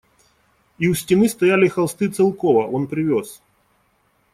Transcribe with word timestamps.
И 0.79 0.87
у 0.87 0.95
стены 0.95 1.29
стояли 1.29 1.67
холсты 1.67 2.09
Целкова, 2.09 2.65
он 2.65 2.87
привез. 2.87 3.39